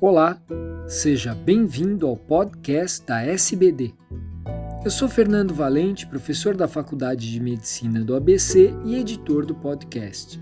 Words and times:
Olá, 0.00 0.40
seja 0.86 1.34
bem-vindo 1.34 2.06
ao 2.06 2.16
podcast 2.16 3.04
da 3.04 3.20
SBD. 3.20 3.92
Eu 4.84 4.92
sou 4.92 5.08
Fernando 5.08 5.52
Valente, 5.52 6.06
professor 6.06 6.56
da 6.56 6.68
Faculdade 6.68 7.28
de 7.28 7.40
Medicina 7.40 8.04
do 8.04 8.14
ABC 8.14 8.72
e 8.84 8.94
editor 8.94 9.44
do 9.44 9.56
podcast. 9.56 10.40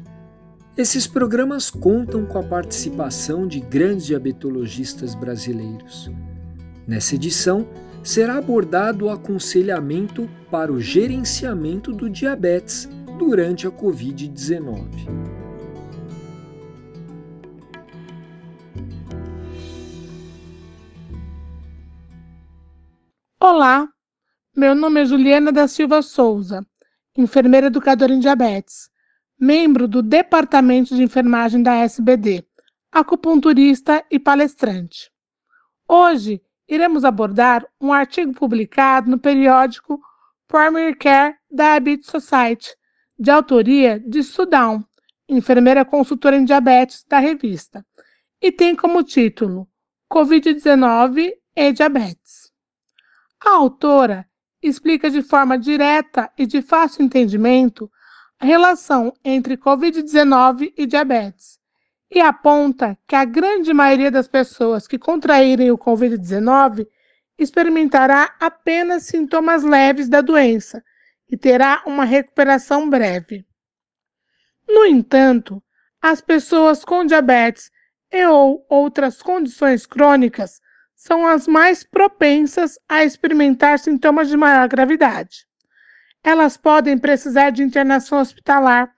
Esses 0.76 1.06
programas 1.06 1.70
contam 1.70 2.26
com 2.26 2.38
a 2.38 2.42
participação 2.42 3.48
de 3.48 3.60
grandes 3.60 4.04
diabetologistas 4.04 5.14
brasileiros. 5.14 6.10
Nessa 6.86 7.14
edição, 7.14 7.66
será 8.02 8.36
abordado 8.36 9.06
o 9.06 9.10
aconselhamento 9.10 10.28
para 10.50 10.70
o 10.70 10.78
gerenciamento 10.78 11.94
do 11.94 12.10
diabetes 12.10 12.90
durante 13.18 13.66
a 13.66 13.70
Covid-19. 13.70 15.45
Olá, 23.48 23.88
meu 24.56 24.74
nome 24.74 25.02
é 25.02 25.04
Juliana 25.04 25.52
da 25.52 25.68
Silva 25.68 26.02
Souza, 26.02 26.66
enfermeira 27.16 27.68
educadora 27.68 28.12
em 28.12 28.18
diabetes, 28.18 28.90
membro 29.38 29.86
do 29.86 30.02
Departamento 30.02 30.96
de 30.96 31.04
Enfermagem 31.04 31.62
da 31.62 31.72
SBD, 31.76 32.44
acupunturista 32.90 34.04
e 34.10 34.18
palestrante. 34.18 35.12
Hoje 35.86 36.42
iremos 36.66 37.04
abordar 37.04 37.64
um 37.80 37.92
artigo 37.92 38.32
publicado 38.32 39.08
no 39.08 39.16
periódico 39.16 40.00
Primary 40.48 40.96
Care 40.96 41.36
Diabetes 41.48 42.10
Society, 42.10 42.74
de 43.16 43.30
autoria 43.30 44.00
de 44.00 44.24
Sudan, 44.24 44.82
enfermeira 45.28 45.84
consultora 45.84 46.34
em 46.34 46.44
diabetes 46.44 47.04
da 47.08 47.20
revista, 47.20 47.86
e 48.42 48.50
tem 48.50 48.74
como 48.74 49.04
título 49.04 49.68
Covid-19 50.12 51.30
e 51.54 51.72
diabetes. 51.72 52.55
A 53.46 53.50
autora 53.50 54.28
explica 54.60 55.08
de 55.08 55.22
forma 55.22 55.56
direta 55.56 56.28
e 56.36 56.44
de 56.44 56.60
fácil 56.60 57.04
entendimento 57.04 57.88
a 58.40 58.44
relação 58.44 59.12
entre 59.24 59.56
Covid-19 59.56 60.72
e 60.76 60.84
diabetes 60.84 61.60
e 62.10 62.20
aponta 62.20 62.98
que 63.06 63.14
a 63.14 63.24
grande 63.24 63.72
maioria 63.72 64.10
das 64.10 64.26
pessoas 64.26 64.88
que 64.88 64.98
contraírem 64.98 65.70
o 65.70 65.78
Covid-19 65.78 66.88
experimentará 67.38 68.34
apenas 68.40 69.04
sintomas 69.04 69.62
leves 69.62 70.08
da 70.08 70.20
doença 70.20 70.82
e 71.30 71.36
terá 71.36 71.84
uma 71.86 72.04
recuperação 72.04 72.90
breve. 72.90 73.46
No 74.68 74.84
entanto, 74.84 75.62
as 76.02 76.20
pessoas 76.20 76.84
com 76.84 77.04
diabetes 77.04 77.70
e 78.10 78.26
ou 78.26 78.66
outras 78.68 79.22
condições 79.22 79.86
crônicas 79.86 80.60
são 80.96 81.26
as 81.26 81.46
mais 81.46 81.84
propensas 81.84 82.78
a 82.88 83.04
experimentar 83.04 83.78
sintomas 83.78 84.28
de 84.28 84.36
maior 84.36 84.66
gravidade. 84.66 85.46
Elas 86.24 86.56
podem 86.56 86.96
precisar 86.98 87.50
de 87.50 87.62
internação 87.62 88.18
hospitalar 88.18 88.90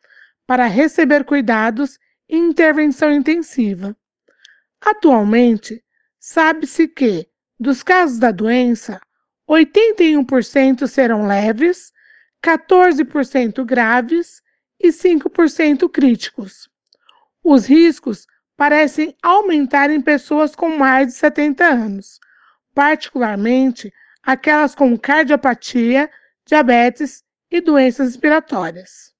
para 0.46 0.66
receber 0.66 1.24
cuidados 1.24 1.98
e 2.28 2.36
intervenção 2.36 3.12
intensiva. 3.12 3.96
Atualmente, 4.80 5.84
sabe-se 6.20 6.86
que, 6.86 7.28
dos 7.58 7.82
casos 7.82 8.18
da 8.18 8.30
doença, 8.30 9.00
81% 9.50 10.86
serão 10.86 11.26
leves, 11.26 11.92
14% 12.42 13.64
graves 13.64 14.40
e 14.78 14.88
5% 14.88 15.90
críticos. 15.90 16.70
Os 17.42 17.66
riscos 17.66 18.26
parecem 18.58 19.16
aumentar 19.22 19.88
em 19.88 20.00
pessoas 20.00 20.56
com 20.56 20.76
mais 20.76 21.06
de 21.06 21.12
70 21.12 21.64
anos, 21.64 22.18
particularmente 22.74 23.92
aquelas 24.20 24.74
com 24.74 24.98
cardiopatia, 24.98 26.10
diabetes 26.44 27.22
e 27.48 27.60
doenças 27.60 28.08
respiratórias. 28.08 29.14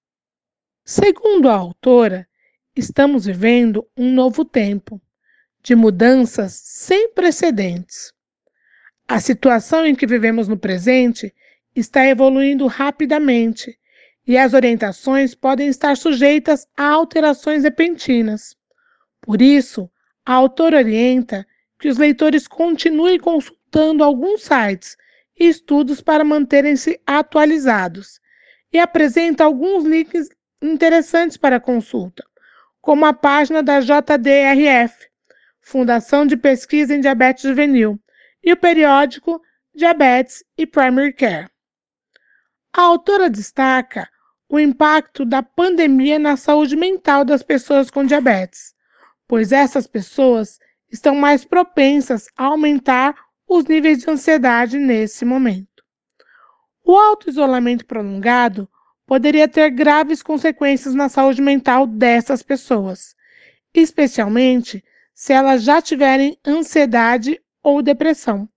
Segundo 0.84 1.49
a 1.49 1.54
autora, 1.54 2.26
estamos 2.75 3.26
vivendo 3.26 3.88
um 3.97 4.12
novo 4.12 4.44
tempo 4.44 5.00
de 5.62 5.76
mudanças 5.76 6.55
sem 6.55 7.12
precedentes. 7.12 8.12
A 9.06 9.20
situação 9.20 9.87
em 9.87 9.94
que 9.94 10.06
vivemos 10.06 10.49
no 10.49 10.59
presente 10.59 11.32
está 11.76 12.05
evoluindo 12.05 12.66
rapidamente 12.66 13.78
e 14.26 14.37
as 14.37 14.53
orientações 14.53 15.32
podem 15.37 15.69
estar 15.69 15.97
sujeitas 15.97 16.66
a 16.76 16.88
alterações 16.88 17.62
repentinas. 17.62 18.59
Por 19.28 19.43
isso, 19.43 19.91
a 20.25 20.33
autora 20.33 20.78
orienta 20.78 21.47
que 21.78 21.87
os 21.87 21.99
leitores 21.99 22.49
continuem 22.49 23.19
consultando 23.19 24.03
alguns 24.03 24.41
sites 24.44 24.97
e 25.39 25.47
estudos 25.47 26.00
para 26.00 26.25
manterem-se 26.25 26.99
atualizados 27.06 28.22
e 28.72 28.78
apresenta 28.78 29.44
alguns 29.44 29.84
links 29.84 30.31
interessantes 30.62 31.37
para 31.37 31.61
consulta, 31.61 32.25
como 32.81 33.05
a 33.05 33.12
página 33.12 33.62
da 33.62 33.81
JDRF, 33.81 35.11
Fundação 35.61 36.25
de 36.25 36.34
Pesquisa 36.34 36.94
em 36.94 37.00
Diabetes 37.00 37.43
Juvenil, 37.43 38.00
e 38.43 38.50
o 38.55 38.56
periódico 38.56 39.43
Diabetes 39.75 40.43
e 40.56 40.67
Primary 40.67 41.12
Care. 41.12 41.50
A 42.72 42.81
autora 42.81 43.28
destaca 43.28 44.09
o 44.49 44.59
impacto 44.59 45.27
da 45.27 45.43
pandemia 45.43 46.19
na 46.19 46.38
saúde 46.38 46.75
mental 46.75 47.27
das 47.27 47.43
pessoas 47.43 47.91
com 47.91 48.06
diabetes 48.06 48.78
pois 49.28 49.53
essas 49.53 49.87
pessoas 49.87 50.59
estão 50.91 51.15
mais 51.15 51.44
propensas 51.44 52.27
a 52.37 52.47
aumentar 52.47 53.15
os 53.47 53.65
níveis 53.66 53.99
de 53.99 54.11
ansiedade 54.11 54.78
nesse 54.78 55.25
momento. 55.25 55.84
O 56.83 56.97
auto-isolamento 56.97 57.84
prolongado 57.84 58.67
poderia 59.06 59.47
ter 59.47 59.71
graves 59.71 60.22
consequências 60.22 60.94
na 60.94 61.09
saúde 61.11 61.43
mental 61.43 61.87
dessas 61.87 62.43
pessoas, 62.43 63.15
especialmente 63.75 64.83
se 65.15 65.33
elas 65.33 65.62
já 65.62 65.83
tiverem 65.83 66.38
ansiedade 66.47 67.38
ou 67.62 67.83
depressão. 67.83 68.49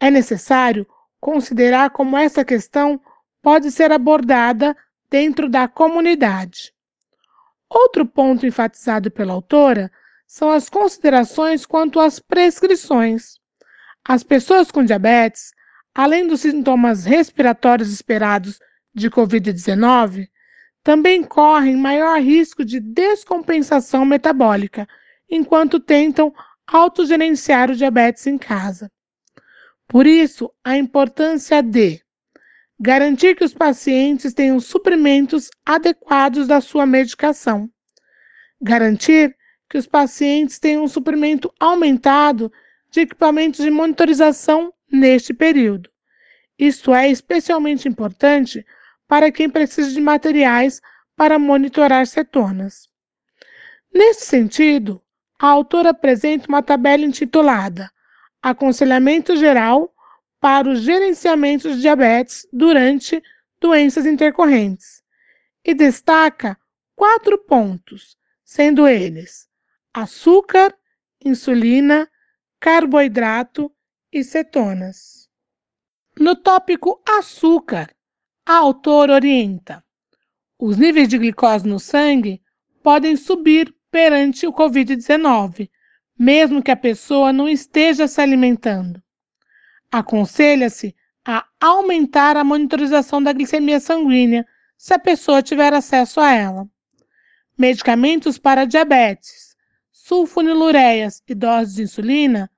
É 0.00 0.10
necessário 0.10 0.86
considerar 1.20 1.90
como 1.90 2.16
essa 2.16 2.44
questão 2.44 3.00
pode 3.40 3.70
ser 3.70 3.92
abordada 3.92 4.76
dentro 5.08 5.48
da 5.48 5.68
comunidade. 5.68 6.73
Outro 7.74 8.06
ponto 8.06 8.46
enfatizado 8.46 9.10
pela 9.10 9.32
autora 9.32 9.90
são 10.28 10.48
as 10.48 10.68
considerações 10.68 11.66
quanto 11.66 11.98
às 11.98 12.20
prescrições. 12.20 13.40
As 14.06 14.22
pessoas 14.22 14.70
com 14.70 14.84
diabetes, 14.84 15.50
além 15.92 16.24
dos 16.24 16.42
sintomas 16.42 17.04
respiratórios 17.04 17.92
esperados 17.92 18.60
de 18.94 19.10
Covid-19, 19.10 20.28
também 20.84 21.24
correm 21.24 21.76
maior 21.76 22.20
risco 22.20 22.64
de 22.64 22.78
descompensação 22.78 24.04
metabólica 24.04 24.86
enquanto 25.28 25.80
tentam 25.80 26.32
autogerenciar 26.68 27.72
o 27.72 27.74
diabetes 27.74 28.24
em 28.28 28.38
casa. 28.38 28.88
Por 29.88 30.06
isso, 30.06 30.48
a 30.62 30.76
importância 30.76 31.60
de 31.60 32.03
Garantir 32.80 33.36
que 33.36 33.44
os 33.44 33.54
pacientes 33.54 34.34
tenham 34.34 34.58
suprimentos 34.58 35.48
adequados 35.64 36.48
da 36.48 36.60
sua 36.60 36.84
medicação. 36.84 37.70
Garantir 38.60 39.36
que 39.70 39.78
os 39.78 39.86
pacientes 39.86 40.58
tenham 40.58 40.84
um 40.84 40.88
suprimento 40.88 41.52
aumentado 41.60 42.52
de 42.90 43.00
equipamentos 43.00 43.64
de 43.64 43.70
monitorização 43.70 44.72
neste 44.90 45.32
período. 45.32 45.90
Isto 46.58 46.94
é 46.94 47.08
especialmente 47.08 47.88
importante 47.88 48.64
para 49.06 49.30
quem 49.30 49.48
precisa 49.48 49.92
de 49.92 50.00
materiais 50.00 50.80
para 51.16 51.38
monitorar 51.38 52.06
cetonas. 52.06 52.88
Nesse 53.92 54.26
sentido, 54.26 55.00
a 55.38 55.46
autora 55.46 55.90
apresenta 55.90 56.48
uma 56.48 56.62
tabela 56.62 57.04
intitulada 57.04 57.90
Aconselhamento 58.42 59.36
Geral 59.36 59.93
para 60.44 60.68
o 60.68 60.76
gerenciamento 60.76 61.72
de 61.72 61.80
diabetes 61.80 62.46
durante 62.52 63.22
doenças 63.58 64.04
intercorrentes 64.04 65.02
e 65.64 65.72
destaca 65.72 66.54
quatro 66.94 67.38
pontos, 67.38 68.18
sendo 68.44 68.86
eles 68.86 69.48
açúcar, 69.94 70.76
insulina, 71.24 72.06
carboidrato 72.60 73.72
e 74.12 74.22
cetonas. 74.22 75.30
No 76.20 76.36
tópico 76.36 77.02
açúcar, 77.08 77.90
a 78.44 78.56
autora 78.56 79.14
orienta: 79.14 79.82
os 80.58 80.76
níveis 80.76 81.08
de 81.08 81.16
glicose 81.16 81.66
no 81.66 81.80
sangue 81.80 82.42
podem 82.82 83.16
subir 83.16 83.74
perante 83.90 84.46
o 84.46 84.52
Covid-19, 84.52 85.70
mesmo 86.18 86.62
que 86.62 86.70
a 86.70 86.76
pessoa 86.76 87.32
não 87.32 87.48
esteja 87.48 88.06
se 88.06 88.20
alimentando. 88.20 89.02
Aconselha-se 89.94 90.92
a 91.24 91.46
aumentar 91.60 92.36
a 92.36 92.42
monitorização 92.42 93.22
da 93.22 93.32
glicemia 93.32 93.78
sanguínea, 93.78 94.44
se 94.76 94.92
a 94.92 94.98
pessoa 94.98 95.40
tiver 95.40 95.72
acesso 95.72 96.20
a 96.20 96.32
ela. 96.32 96.68
Medicamentos 97.56 98.36
para 98.36 98.64
diabetes, 98.64 99.56
sulfonilureias 99.92 101.22
e 101.28 101.32
doses 101.32 101.76
de 101.76 101.82
insulina 101.84 102.50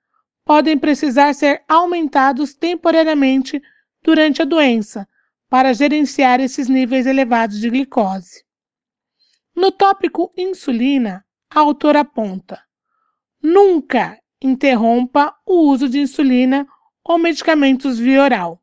podem 0.47 0.79
precisar 0.79 1.35
ser 1.35 1.63
aumentados 1.69 2.55
temporariamente 2.55 3.63
durante 4.03 4.41
a 4.41 4.47
doença 4.47 5.07
para 5.47 5.75
gerenciar 5.75 6.41
esses 6.41 6.71
níveis 6.71 7.05
elevados 7.05 7.61
de 7.61 7.69
glicose. 7.69 8.47
No 9.55 9.71
tópico 9.71 10.33
insulina, 10.39 11.23
a 11.51 11.61
autora 11.61 12.01
aponta: 12.01 12.63
nunca 13.43 14.19
interrompa 14.41 15.37
o 15.45 15.71
uso 15.71 15.87
de 15.87 15.99
insulina 15.99 16.67
ou 17.09 17.19
medicamentos 17.19 17.99
via 18.01 18.23
oral. 18.23 18.61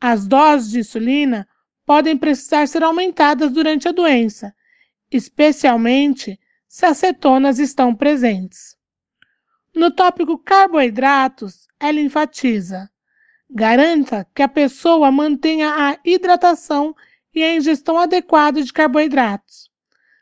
As 0.00 0.28
doses 0.28 0.70
de 0.70 0.78
insulina 0.78 1.48
podem 1.84 2.16
precisar 2.16 2.68
ser 2.68 2.84
aumentadas 2.84 3.50
durante 3.50 3.88
a 3.88 3.92
doença, 3.92 4.54
especialmente 5.10 6.38
se 6.68 6.86
as 6.86 6.98
cetonas 6.98 7.58
estão 7.58 7.92
presentes. 7.94 8.76
No 9.74 9.90
tópico 9.90 10.38
carboidratos, 10.38 11.66
ela 11.80 11.98
enfatiza: 11.98 12.88
garanta 13.50 14.24
que 14.32 14.42
a 14.42 14.48
pessoa 14.48 15.10
mantenha 15.10 15.74
a 15.74 15.98
hidratação 16.04 16.94
e 17.34 17.42
a 17.42 17.56
ingestão 17.56 17.98
adequada 17.98 18.62
de 18.62 18.72
carboidratos. 18.72 19.68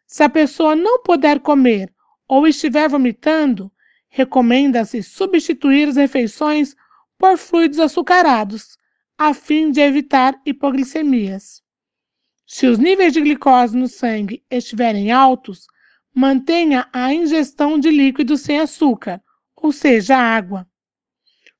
Se 0.06 0.22
a 0.22 0.28
pessoa 0.28 0.74
não 0.74 1.02
puder 1.02 1.40
comer 1.40 1.92
ou 2.26 2.46
estiver 2.46 2.88
vomitando, 2.88 3.70
recomenda-se 4.08 5.02
substituir 5.02 5.88
as 5.88 5.96
refeições 5.96 6.74
por 7.18 7.38
fluidos 7.38 7.78
açucarados, 7.78 8.76
a 9.18 9.32
fim 9.32 9.70
de 9.70 9.80
evitar 9.80 10.40
hipoglicemias. 10.44 11.62
Se 12.46 12.66
os 12.66 12.78
níveis 12.78 13.12
de 13.12 13.20
glicose 13.20 13.76
no 13.76 13.88
sangue 13.88 14.44
estiverem 14.50 15.10
altos, 15.10 15.66
mantenha 16.14 16.88
a 16.92 17.12
ingestão 17.12 17.78
de 17.78 17.90
líquidos 17.90 18.42
sem 18.42 18.60
açúcar, 18.60 19.22
ou 19.56 19.72
seja, 19.72 20.16
água. 20.16 20.68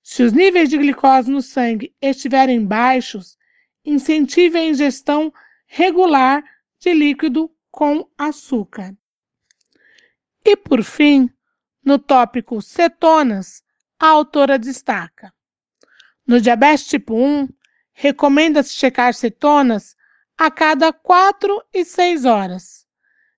Se 0.03 0.23
os 0.23 0.33
níveis 0.33 0.71
de 0.71 0.79
glicose 0.79 1.31
no 1.31 1.43
sangue 1.43 1.95
estiverem 2.01 2.65
baixos, 2.65 3.37
incentive 3.85 4.59
a 4.59 4.65
ingestão 4.65 5.33
regular 5.67 6.45
de 6.79 6.95
líquido 6.95 7.51
com 7.71 8.09
açúcar. 8.17 8.97
E 10.45 10.57
por 10.57 10.85
fim, 10.85 11.29
no 11.85 11.99
tópico 11.99 12.63
cetonas, 12.63 13.65
a 13.99 14.07
autora 14.07 14.59
destaca: 14.59 15.35
no 16.27 16.41
diabetes 16.41 16.87
tipo 16.87 17.15
1, 17.15 17.49
recomenda-se 17.93 18.73
checar 18.73 19.15
cetonas 19.15 19.97
a 20.37 20.51
cada 20.51 20.93
4 20.93 21.63
e 21.73 21.85
6 21.85 22.25
horas. 22.25 22.87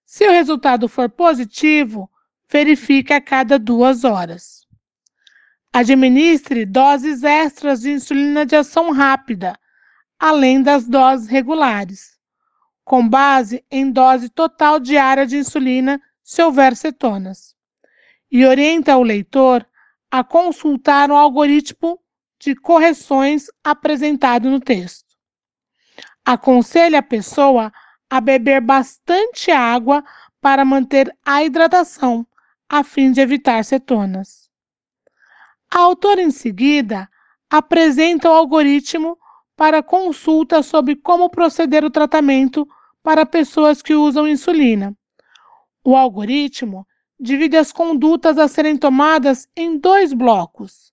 Se 0.05 0.27
o 0.27 0.31
resultado 0.31 0.89
for 0.89 1.09
positivo, 1.09 2.11
verifique 2.51 3.13
a 3.13 3.21
cada 3.21 3.59
duas 3.59 4.05
horas. 4.05 4.67
Administre 5.73 6.65
doses 6.65 7.23
extras 7.23 7.83
de 7.83 7.91
insulina 7.91 8.47
de 8.47 8.57
ação 8.57 8.91
rápida, 8.91 9.59
além 10.19 10.63
das 10.63 10.89
doses 10.89 11.29
regulares 11.29 12.19
com 12.89 13.07
base 13.07 13.63
em 13.71 13.93
dose 13.93 14.31
total 14.31 14.81
diária 14.81 15.27
de 15.27 15.37
insulina, 15.37 16.01
se 16.23 16.43
houver 16.43 16.75
cetonas, 16.75 17.55
e 18.33 18.47
orienta 18.47 18.97
o 18.97 19.03
leitor 19.03 19.67
a 20.11 20.25
consultar 20.25 21.11
o 21.11 21.15
algoritmo 21.15 22.01
de 22.39 22.55
correções 22.55 23.47
apresentado 23.65 24.49
no 24.49 24.61
texto. 24.61 25.09
Aconselha 26.25 27.01
a 27.01 27.03
pessoa 27.03 27.73
a 28.09 28.21
beber 28.21 28.61
bastante 28.61 29.51
água 29.51 30.05
para 30.41 30.65
manter 30.65 31.15
a 31.25 31.43
hidratação, 31.43 32.27
a 32.69 32.85
fim 32.85 33.11
de 33.13 33.21
evitar 33.21 33.65
cetonas. 33.65 34.49
A 35.71 35.81
autora, 35.81 36.23
em 36.23 36.31
seguida, 36.31 37.09
apresenta 37.51 38.31
o 38.31 38.35
algoritmo 38.35 39.19
para 39.57 39.83
consulta 39.83 40.63
sobre 40.63 40.97
como 40.97 41.29
proceder 41.29 41.85
o 41.85 41.91
tratamento 41.91 42.67
para 43.03 43.27
pessoas 43.27 43.83
que 43.83 43.95
usam 43.95 44.29
insulina. 44.29 44.97
O 45.85 45.97
algoritmo 45.97 46.87
divide 47.19 47.57
as 47.57 47.73
condutas 47.73 48.39
a 48.39 48.47
serem 48.47 48.77
tomadas 48.77 49.49
em 49.57 49.79
dois 49.79 50.13
blocos: 50.13 50.93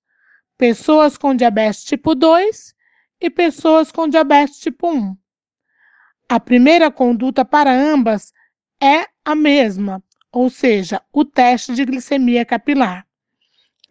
pessoas 0.57 1.17
com 1.17 1.35
diabetes 1.35 1.83
tipo 1.83 2.15
2 2.15 2.75
e 3.19 3.29
pessoas 3.29 3.91
com 3.91 4.07
diabetes 4.07 4.59
tipo 4.59 4.91
1. 4.91 5.17
A 6.27 6.39
primeira 6.39 6.91
conduta 6.91 7.45
para 7.45 7.71
ambas 7.71 8.33
é 8.81 9.07
a 9.23 9.35
mesma, 9.35 10.03
ou 10.31 10.49
seja, 10.49 11.01
o 11.13 11.23
teste 11.23 11.73
de 11.73 11.85
glicemia 11.85 12.45
capilar. 12.45 13.05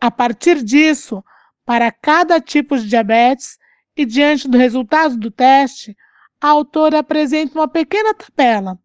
A 0.00 0.11
partir 0.11 0.62
disso, 0.62 1.25
para 1.64 1.90
cada 1.90 2.40
tipo 2.40 2.76
de 2.76 2.88
diabetes 2.88 3.58
e 3.96 4.05
diante 4.05 4.49
do 4.49 4.58
resultado 4.58 5.17
do 5.17 5.31
teste, 5.31 5.96
a 6.40 6.49
autora 6.49 6.99
apresenta 6.99 7.58
uma 7.58 7.69
pequena 7.69 8.12
tabela 8.12 8.78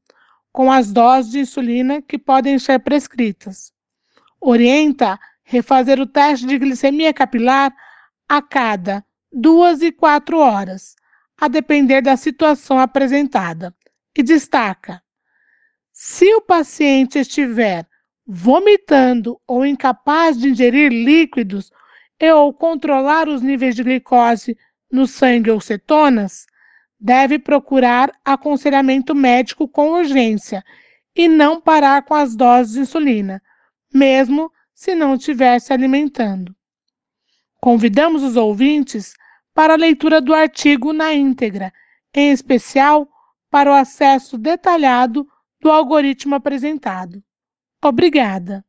com 0.51 0.71
as 0.71 0.91
doses 0.91 1.31
de 1.31 1.39
insulina 1.39 2.01
que 2.01 2.17
podem 2.17 2.57
ser 2.57 2.79
prescritas. 2.79 3.73
Orienta 4.39 5.19
refazer 5.49 5.99
o 5.99 6.05
teste 6.05 6.45
de 6.45 6.59
glicemia 6.59 7.11
capilar 7.11 7.75
a 8.29 8.39
cada 8.39 9.03
duas 9.33 9.81
e 9.81 9.91
quatro 9.91 10.37
horas, 10.37 10.95
a 11.35 11.47
depender 11.47 12.01
da 12.01 12.15
situação 12.15 12.77
apresentada, 12.77 13.73
e 14.15 14.21
destaca: 14.21 15.01
se 15.91 16.31
o 16.35 16.41
paciente 16.41 17.17
estiver 17.17 17.87
vomitando 18.27 19.41
ou 19.47 19.65
incapaz 19.65 20.37
de 20.37 20.49
ingerir 20.49 20.91
líquidos 20.91 21.71
e 22.19 22.31
ou 22.31 22.53
controlar 22.53 23.27
os 23.27 23.41
níveis 23.41 23.75
de 23.75 23.83
glicose 23.83 24.55
no 24.91 25.07
sangue 25.07 25.49
ou 25.49 25.59
cetonas, 25.59 26.45
deve 26.99 27.39
procurar 27.39 28.11
aconselhamento 28.23 29.15
médico 29.15 29.67
com 29.67 29.93
urgência 29.93 30.63
e 31.15 31.27
não 31.27 31.59
parar 31.59 32.03
com 32.03 32.13
as 32.13 32.35
doses 32.35 32.73
de 32.73 32.81
insulina, 32.81 33.41
mesmo 33.91 34.51
se 34.79 34.95
não 34.95 35.15
estiver 35.15 35.59
se 35.59 35.73
alimentando. 35.73 36.55
Convidamos 37.59 38.23
os 38.23 38.37
ouvintes 38.37 39.13
para 39.53 39.73
a 39.73 39.77
leitura 39.77 40.21
do 40.21 40.33
artigo 40.33 40.93
na 40.93 41.13
íntegra, 41.13 41.73
em 42.13 42.31
especial 42.31 43.05
para 43.49 43.69
o 43.69 43.73
acesso 43.73 44.37
detalhado 44.37 45.27
do 45.59 45.69
algoritmo 45.69 46.33
apresentado. 46.33 47.21
Obrigada! 47.83 48.63